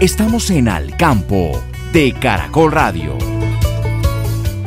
[0.00, 1.58] Estamos en Al Campo
[1.90, 3.16] de Caracol Radio.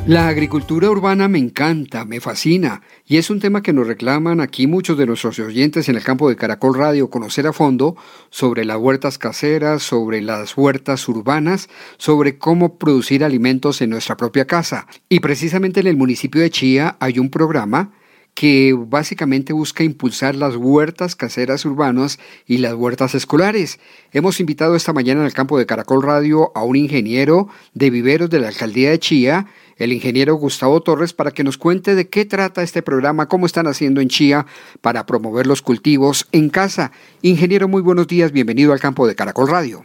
[0.07, 4.65] La agricultura urbana me encanta, me fascina, y es un tema que nos reclaman aquí
[4.65, 7.95] muchos de nuestros oyentes en el campo de Caracol Radio, conocer a fondo
[8.31, 14.47] sobre las huertas caseras, sobre las huertas urbanas, sobre cómo producir alimentos en nuestra propia
[14.47, 14.87] casa.
[15.09, 17.91] Y precisamente en el municipio de Chía hay un programa
[18.33, 23.79] que básicamente busca impulsar las huertas caseras urbanas y las huertas escolares.
[24.13, 28.29] Hemos invitado esta mañana en el campo de Caracol Radio a un ingeniero de viveros
[28.29, 29.45] de la alcaldía de Chía,
[29.77, 33.67] el ingeniero Gustavo Torres, para que nos cuente de qué trata este programa, cómo están
[33.67, 34.45] haciendo en Chía
[34.81, 36.91] para promover los cultivos en casa.
[37.21, 39.81] Ingeniero, muy buenos días, bienvenido al campo de Caracol Radio.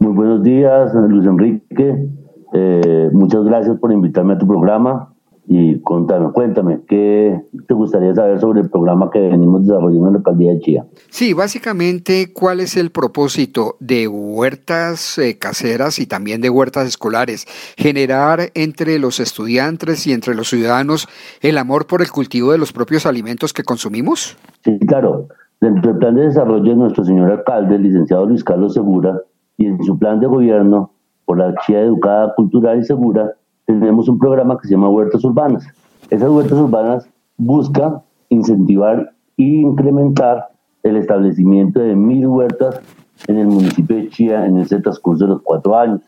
[0.00, 2.08] Muy buenos días, Luis Enrique.
[2.52, 5.12] Eh, muchas gracias por invitarme a tu programa.
[5.50, 10.18] Y cuéntame, cuéntame, ¿qué te gustaría saber sobre el programa que venimos desarrollando en la
[10.18, 10.86] alcaldía de Chía?
[11.08, 17.46] Sí, básicamente, ¿cuál es el propósito de huertas eh, caseras y también de huertas escolares?
[17.78, 21.08] Generar entre los estudiantes y entre los ciudadanos
[21.40, 24.36] el amor por el cultivo de los propios alimentos que consumimos?
[24.62, 25.28] Sí, claro.
[25.62, 29.22] Dentro del plan de desarrollo de nuestro señor alcalde, el licenciado Luis Carlos Segura,
[29.56, 30.92] y en su plan de gobierno
[31.24, 33.32] por la Chía Educada, Cultural y Segura,
[33.68, 35.66] tenemos un programa que se llama Huertas Urbanas.
[36.08, 40.48] Esas huertas urbanas buscan incentivar e incrementar
[40.82, 42.80] el establecimiento de mil huertas
[43.26, 46.00] en el municipio de Chía en ese transcurso de los cuatro años,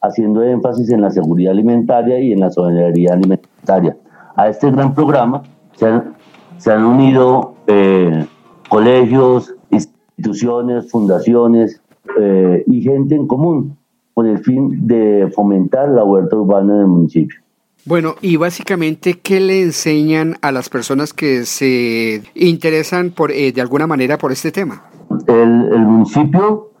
[0.00, 3.96] haciendo énfasis en la seguridad alimentaria y en la soberanía alimentaria.
[4.36, 5.42] A este gran programa
[5.74, 8.26] se han, unido eh,
[8.68, 11.82] colegios, instituciones, fundaciones
[12.20, 13.77] eh, y gente en común
[14.18, 17.38] con el fin de fomentar la huerta urbana del municipio.
[17.84, 23.60] Bueno, y básicamente, ¿qué le enseñan a las personas que se interesan por, eh, de
[23.60, 24.82] alguna manera por este tema?
[25.28, 26.72] El, municipio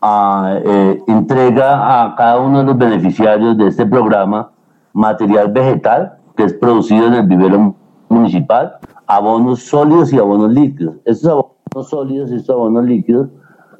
[0.00, 4.52] ah, eh, entrega a cada uno de los beneficiarios de este programa
[4.92, 7.74] material vegetal que es producido en el vivero
[8.08, 8.76] municipal,
[9.08, 10.94] abonos sólidos y abonos líquidos.
[11.04, 13.28] Estos abonos sólidos y estos abonos líquidos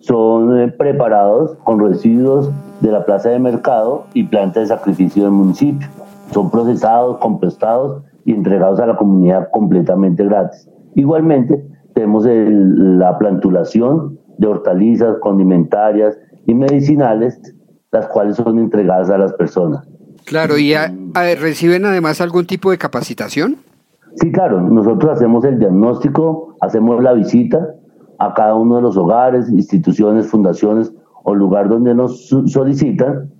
[0.00, 2.50] son eh, preparados con residuos
[2.80, 5.88] de la plaza de mercado y planta de sacrificio del municipio.
[6.32, 10.68] Son procesados, compostados y entregados a la comunidad completamente gratis.
[10.94, 17.40] Igualmente, tenemos la plantulación de hortalizas, condimentarias y medicinales,
[17.92, 19.86] las cuales son entregadas a las personas.
[20.24, 20.74] Claro, ¿y
[21.38, 23.58] reciben además algún tipo de capacitación?
[24.16, 27.74] Sí, claro, nosotros hacemos el diagnóstico, hacemos la visita
[28.18, 30.92] a cada uno de los hogares, instituciones, fundaciones
[31.28, 33.32] o lugar donde nos solicitan,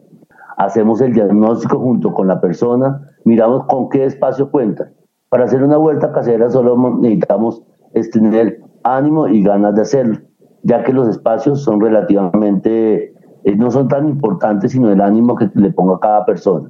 [0.56, 4.90] hacemos el diagnóstico junto con la persona, miramos con qué espacio cuenta.
[5.28, 7.62] Para hacer una vuelta casera solo necesitamos
[8.12, 10.18] tener ánimo y ganas de hacerlo,
[10.64, 13.14] ya que los espacios son relativamente,
[13.44, 16.68] eh, no son tan importantes, sino el ánimo que le ponga cada persona.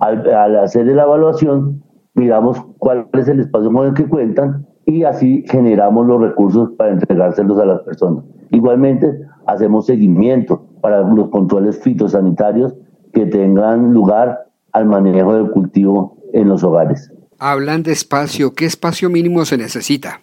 [0.00, 1.82] Al, al hacer la evaluación,
[2.14, 6.92] miramos cuál es el espacio con el que cuentan y así generamos los recursos para
[6.92, 8.24] entregárselos a las personas.
[8.50, 12.74] Igualmente, hacemos seguimiento para los controles fitosanitarios
[13.12, 17.12] que tengan lugar al manejo del cultivo en los hogares.
[17.38, 20.20] Hablan de espacio, ¿qué espacio mínimo se necesita?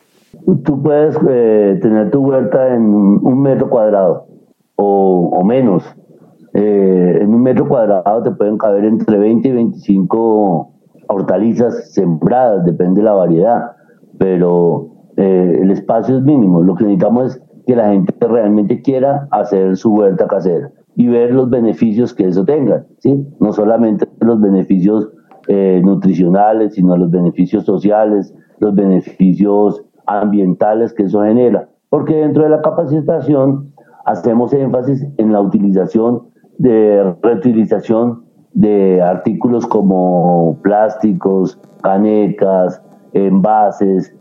[0.64, 4.28] Tú puedes eh, tener tu huerta en un metro cuadrado
[4.76, 5.84] o, menos.
[6.54, 10.72] Eh, en un metro cuadrado te pueden caber entre 20 y 25
[11.08, 13.76] hortalizas sembradas, depende de la variedad
[14.18, 16.62] pero eh, el espacio es mínimo.
[16.62, 21.34] Lo que necesitamos es que la gente realmente quiera hacer su vuelta casera y ver
[21.34, 23.28] los beneficios que eso tenga, ¿sí?
[23.40, 25.10] No solamente los beneficios
[25.48, 31.68] eh, nutricionales, sino los beneficios sociales, los beneficios ambientales que eso genera.
[31.90, 33.74] Porque dentro de la capacitación
[34.06, 38.24] hacemos énfasis en la utilización de reutilización
[38.54, 42.82] de artículos como plásticos, canecas,
[43.14, 44.15] envases,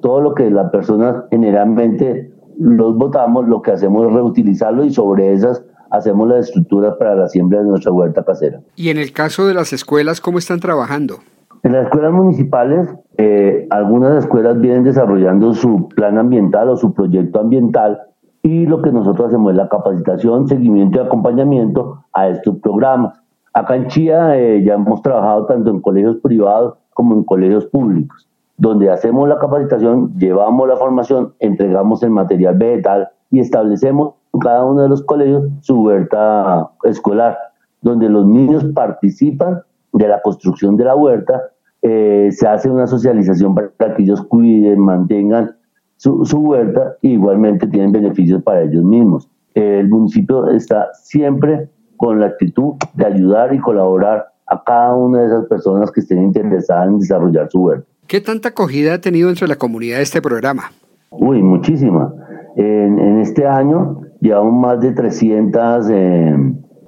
[0.00, 5.32] todo lo que las personas generalmente los botamos, lo que hacemos es reutilizarlo y sobre
[5.32, 8.60] esas hacemos las estructuras para la siembra de nuestra huerta casera.
[8.76, 11.16] Y en el caso de las escuelas, ¿cómo están trabajando?
[11.62, 12.88] En las escuelas municipales,
[13.18, 18.00] eh, algunas escuelas vienen desarrollando su plan ambiental o su proyecto ambiental
[18.42, 23.20] y lo que nosotros hacemos es la capacitación, seguimiento y acompañamiento a estos programas.
[23.54, 28.28] Acá en Chía eh, ya hemos trabajado tanto en colegios privados como en colegios públicos,
[28.56, 34.64] donde hacemos la capacitación, llevamos la formación, entregamos el material vegetal y establecemos en cada
[34.64, 37.36] uno de los colegios su huerta escolar,
[37.80, 39.62] donde los niños participan
[39.92, 41.42] de la construcción de la huerta,
[41.82, 45.56] eh, se hace una socialización para que ellos cuiden, mantengan
[45.96, 49.28] su, su huerta y igualmente tienen beneficios para ellos mismos.
[49.54, 55.26] El municipio está siempre con la actitud de ayudar y colaborar a cada una de
[55.26, 57.91] esas personas que estén interesadas en desarrollar su huerta.
[58.12, 60.64] ¿Qué tanta acogida ha tenido entre la comunidad este programa?
[61.12, 62.12] Uy, muchísima.
[62.56, 66.36] En, este año llevamos más de 300 eh,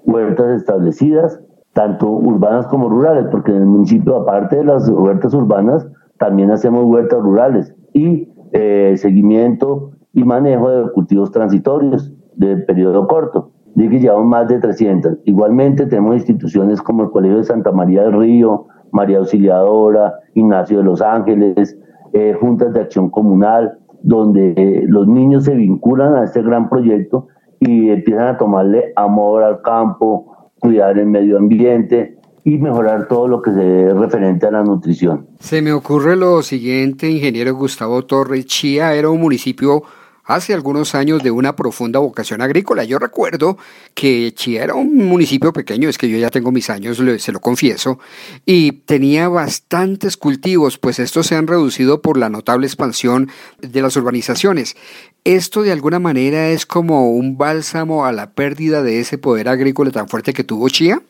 [0.05, 1.41] huertas establecidas,
[1.73, 5.87] tanto urbanas como rurales, porque en el municipio, aparte de las huertas urbanas,
[6.19, 13.50] también hacemos huertas rurales y eh, seguimiento y manejo de cultivos transitorios de periodo corto.
[13.75, 15.20] Dije que llevamos más de 300.
[15.25, 20.85] Igualmente tenemos instituciones como el Colegio de Santa María del Río, María Auxiliadora, Ignacio de
[20.85, 21.76] los Ángeles,
[22.12, 27.26] eh, juntas de acción comunal, donde eh, los niños se vinculan a este gran proyecto
[27.58, 33.43] y empiezan a tomarle amor al campo, cuidar el medio ambiente y mejorar todo lo
[33.43, 35.26] que se referente a la nutrición.
[35.41, 38.46] Se me ocurre lo siguiente, ingeniero Gustavo Torres.
[38.46, 39.82] Chía era un municipio
[40.25, 42.85] hace algunos años de una profunda vocación agrícola.
[42.85, 43.59] Yo recuerdo
[43.94, 47.41] que Chía era un municipio pequeño, es que yo ya tengo mis años, se lo
[47.41, 47.99] confieso,
[48.47, 53.29] y tenía bastantes cultivos, pues estos se han reducido por la notable expansión
[53.61, 54.76] de las urbanizaciones.
[55.25, 59.91] ¿Esto de alguna manera es como un bálsamo a la pérdida de ese poder agrícola
[59.91, 61.00] tan fuerte que tuvo Chía?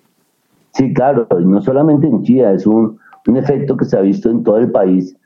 [0.72, 4.42] Sí, claro, no solamente en Chía, es un, un efecto que se ha visto en
[4.42, 5.16] todo el país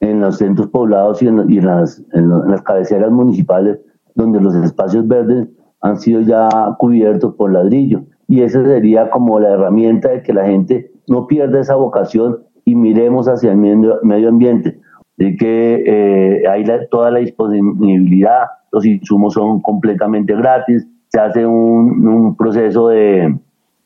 [0.00, 3.78] en los centros poblados y, en, las, en, las cabeceras municipales,
[4.14, 5.48] donde los espacios verdes
[5.80, 6.48] han sido ya
[6.78, 8.02] cubiertos por ladrillo.
[8.28, 12.74] Y esa sería como la herramienta de que la gente no pierda esa vocación y
[12.74, 14.80] miremos hacia el medio, medio ambiente,
[15.16, 22.06] de que eh, hay toda la disponibilidad, los insumos son completamente gratis, se hace un,
[22.06, 23.38] un proceso de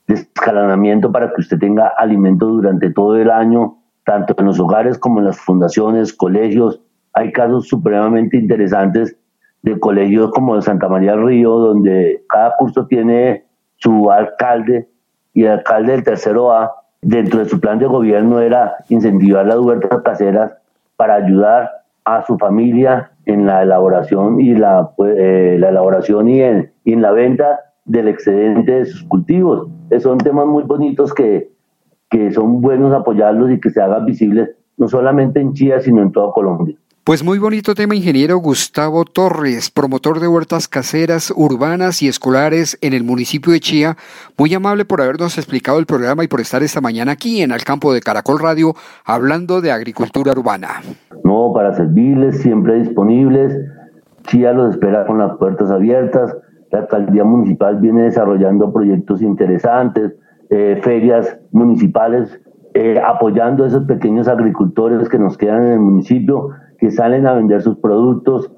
[0.09, 3.80] escalonamiento para que usted tenga alimento durante todo el año
[4.11, 6.81] tanto en los hogares como en las fundaciones, colegios.
[7.13, 9.17] Hay casos supremamente interesantes
[9.63, 13.45] de colegios como de Santa María del Río, donde cada curso tiene
[13.77, 14.89] su alcalde
[15.33, 16.73] y el alcalde del tercero A,
[17.03, 20.55] dentro de su plan de gobierno era incentivar las huertas caseras
[20.97, 21.71] para ayudar
[22.05, 27.03] a su familia en la elaboración y la, pues, eh, la elaboración en, y en
[27.03, 29.69] la venta del excedente de sus cultivos.
[30.01, 31.53] Son temas muy bonitos que,
[32.11, 36.11] que son buenos apoyarlos y que se hagan visibles no solamente en Chía, sino en
[36.11, 36.77] toda Colombia.
[37.05, 42.93] Pues muy bonito tema, ingeniero Gustavo Torres, promotor de huertas caseras, urbanas y escolares en
[42.93, 43.97] el municipio de Chía.
[44.39, 47.65] Muy amable por habernos explicado el programa y por estar esta mañana aquí en el
[47.65, 50.83] campo de Caracol Radio hablando de agricultura urbana.
[51.25, 53.57] No, para servirles, siempre disponibles.
[54.27, 56.37] Chía los espera con las puertas abiertas.
[56.71, 60.13] La alcaldía municipal viene desarrollando proyectos interesantes
[60.51, 62.41] eh, ferias municipales,
[62.75, 67.35] eh, apoyando a esos pequeños agricultores que nos quedan en el municipio, que salen a
[67.35, 68.53] vender sus productos,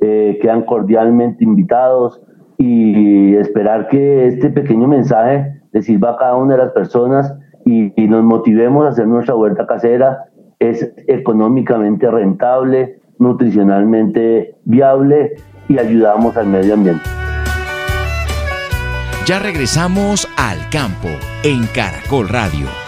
[0.00, 2.20] eh, quedan cordialmente invitados
[2.58, 7.92] y esperar que este pequeño mensaje le sirva a cada una de las personas y,
[8.08, 10.24] nos motivemos a hacer nuestra huerta casera.
[10.58, 15.34] Es económicamente rentable, nutricionalmente viable
[15.68, 17.27] y ayudamos al medio ambiente.
[19.28, 21.10] Ya regresamos al campo
[21.42, 22.87] en Caracol Radio.